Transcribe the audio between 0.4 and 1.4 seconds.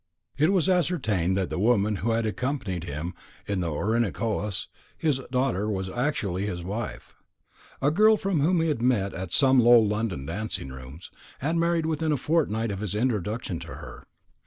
was ascertained